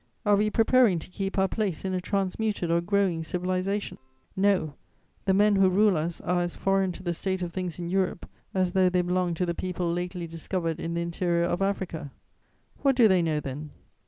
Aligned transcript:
Are 0.25 0.35
we 0.35 0.49
preparing 0.49 0.97
to 0.97 1.09
keep 1.11 1.37
our 1.37 1.47
place 1.47 1.85
in 1.85 1.93
a 1.93 2.01
transmuted 2.01 2.71
or 2.71 2.81
growing 2.81 3.21
civilization? 3.23 3.99
No: 4.35 4.73
the 5.25 5.33
men 5.35 5.57
who 5.57 5.69
rule 5.69 5.95
us 5.95 6.19
are 6.21 6.41
as 6.41 6.55
foreign 6.55 6.91
to 6.93 7.03
the 7.03 7.13
state 7.13 7.43
of 7.43 7.53
things 7.53 7.77
in 7.77 7.87
Europe 7.87 8.27
as 8.51 8.71
though 8.71 8.89
they 8.89 9.03
belonged 9.03 9.37
to 9.37 9.45
the 9.45 9.53
people 9.53 9.93
lately 9.93 10.25
discovered 10.25 10.79
in 10.79 10.95
the 10.95 11.01
interior 11.01 11.43
of 11.45 11.61
Africa. 11.61 12.11
What 12.81 12.95
do 12.95 13.07
they 13.07 13.21
know 13.21 13.39
then? 13.39 13.69